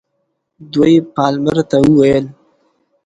دوی 0.73 0.95
پالمر 1.13 1.57
ته 1.69 1.77
وویل. 1.85 2.25